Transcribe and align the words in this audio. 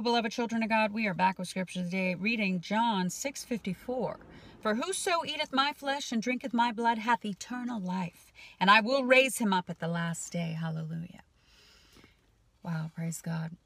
Beloved 0.00 0.32
children 0.32 0.62
of 0.62 0.68
God. 0.68 0.92
We 0.92 1.06
are 1.06 1.14
back 1.14 1.38
with 1.38 1.46
scripture 1.46 1.82
today, 1.82 2.16
reading 2.16 2.60
John 2.60 3.10
6:54. 3.10 4.18
For 4.60 4.74
whoso 4.74 5.24
eateth 5.24 5.52
my 5.52 5.72
flesh 5.72 6.10
and 6.10 6.20
drinketh 6.20 6.52
my 6.52 6.72
blood 6.72 6.98
hath 6.98 7.24
eternal 7.24 7.80
life, 7.80 8.32
and 8.58 8.70
I 8.70 8.80
will 8.80 9.04
raise 9.04 9.38
him 9.38 9.52
up 9.52 9.70
at 9.70 9.78
the 9.78 9.86
last 9.86 10.32
day. 10.32 10.56
Hallelujah. 10.58 11.22
Wow, 12.64 12.90
praise 12.94 13.20
God. 13.20 13.56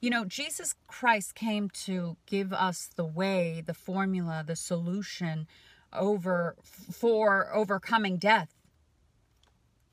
You 0.00 0.10
know, 0.10 0.24
Jesus 0.24 0.74
Christ 0.88 1.36
came 1.36 1.70
to 1.84 2.16
give 2.26 2.52
us 2.52 2.90
the 2.96 3.04
way, 3.04 3.62
the 3.64 3.74
formula, 3.74 4.42
the 4.44 4.56
solution 4.56 5.46
over 5.92 6.56
for 6.62 7.54
overcoming 7.54 8.16
death 8.16 8.48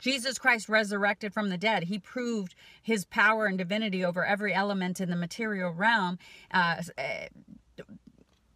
Jesus 0.02 0.38
Christ 0.39 0.67
resurrected 0.67 1.33
from 1.33 1.49
the 1.49 1.57
dead. 1.57 1.83
He 1.83 1.99
proved 1.99 2.55
his 2.81 3.05
power 3.05 3.45
and 3.45 3.57
divinity 3.57 4.03
over 4.03 4.25
every 4.25 4.53
element 4.53 4.99
in 4.99 5.09
the 5.09 5.16
material 5.16 5.71
realm. 5.71 6.17
Uh, 6.52 6.81
eh, 6.97 7.27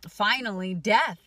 finally, 0.09 0.73
death. 0.73 1.19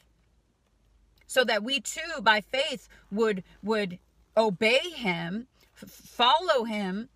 So 1.27 1.45
that 1.45 1.63
we 1.63 1.81
too, 1.81 2.21
by 2.21 2.41
faith, 2.41 2.89
would 3.13 3.45
would 3.63 3.99
obey 4.37 4.81
him, 4.95 5.47
follow 5.75 6.65
him, 6.65 7.09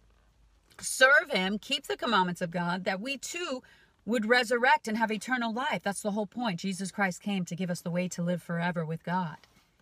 serve 0.79 1.31
him, 1.31 1.59
keep 1.59 1.87
the 1.87 1.97
commandments 1.97 2.43
of 2.43 2.51
God, 2.51 2.85
that 2.85 3.01
we 3.01 3.17
too 3.17 3.63
would 4.05 4.27
resurrect 4.27 4.87
and 4.87 4.99
have 4.99 5.11
eternal 5.11 5.53
life. 5.53 5.81
That's 5.83 6.03
the 6.03 6.11
whole 6.11 6.27
point. 6.27 6.61
Jesus 6.61 6.91
Christ 6.91 7.23
came 7.23 7.45
to 7.47 7.57
give 7.57 7.71
us 7.71 7.81
the 7.81 7.91
way 7.91 8.07
to 8.09 8.23
live 8.23 8.43
forever 8.43 8.85
with 8.85 9.03
God. 9.03 9.37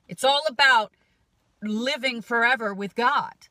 It's 0.09 0.25
all 0.25 0.43
about 0.49 0.93
living 1.63 2.23
forever 2.23 2.73
with 2.75 2.95
God. 2.95 3.49